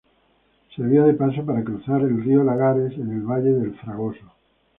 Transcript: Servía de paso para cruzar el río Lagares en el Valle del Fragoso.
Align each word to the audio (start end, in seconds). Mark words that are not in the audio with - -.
Servía 0.75 1.03
de 1.03 1.13
paso 1.13 1.45
para 1.45 1.63
cruzar 1.63 2.01
el 2.01 2.23
río 2.23 2.41
Lagares 2.43 2.93
en 2.93 3.11
el 3.11 3.21
Valle 3.21 3.51
del 3.51 3.75
Fragoso. 3.77 4.31